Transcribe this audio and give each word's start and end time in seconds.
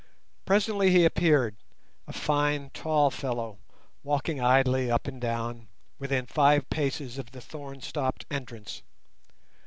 Presently 0.47 0.89
he 0.89 1.05
appeared, 1.05 1.57
a 2.07 2.11
fine 2.13 2.71
tall 2.73 3.11
fellow, 3.11 3.59
walking 4.01 4.41
idly 4.41 4.89
up 4.89 5.07
and 5.07 5.21
down 5.21 5.67
within 5.99 6.25
five 6.25 6.67
paces 6.71 7.19
of 7.19 7.29
the 7.33 7.39
thorn 7.39 7.81
stopped 7.81 8.25
entrance. 8.31 8.81